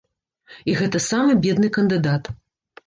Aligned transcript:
І 0.71 0.75
гэта 0.81 1.03
самы 1.09 1.39
бедны 1.45 1.71
кандыдат. 1.81 2.23